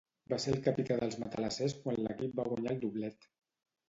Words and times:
Va 0.31 0.37
ser 0.43 0.51
el 0.53 0.61
capità 0.67 0.95
dels 1.01 1.17
matalassers 1.23 1.75
quan 1.83 1.99
l'equip 2.05 2.33
va 2.39 2.47
guanyar 2.47 2.73
el 2.77 2.81
doblet. 2.87 3.29